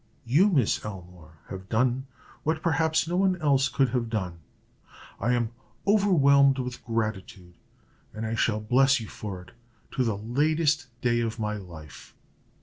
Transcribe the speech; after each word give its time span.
You, 0.25 0.49
Miss 0.49 0.83
Elmore, 0.83 1.33
have 1.49 1.69
done 1.69 2.07
what, 2.41 2.63
perhaps, 2.63 3.07
no 3.07 3.17
one 3.17 3.39
else 3.39 3.69
could 3.69 3.89
have 3.89 4.09
done. 4.09 4.39
I 5.19 5.33
am 5.33 5.51
overwhelmed 5.85 6.57
with 6.57 6.83
gratitude, 6.83 7.53
and 8.11 8.25
I 8.25 8.33
shall 8.33 8.61
bless 8.61 8.99
you 8.99 9.07
for 9.07 9.43
it 9.43 9.51
to 9.91 10.03
the 10.03 10.17
latest 10.17 10.87
day 11.01 11.19
of 11.19 11.37
my 11.37 11.55
life. 11.55 12.15